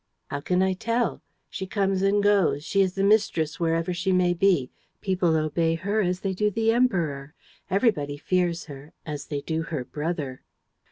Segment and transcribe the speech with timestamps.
[0.31, 1.21] "How can I tell?
[1.47, 4.71] She comes and goes, she is the mistress wherever she may be....
[4.99, 7.35] People obey her as they do the Emperor.
[7.69, 8.93] Everybody fears her...
[9.05, 10.41] as they do her brother."